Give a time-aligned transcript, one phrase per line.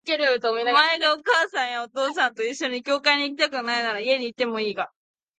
[0.03, 0.07] お
[0.51, 4.91] 前がお母さんやお父さんと一緒に教会へ行きたくないのなら、家にいてもいいが、